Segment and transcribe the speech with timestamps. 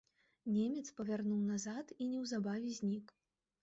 [0.53, 3.19] Немец павярнуў назад і неўзабаве знік.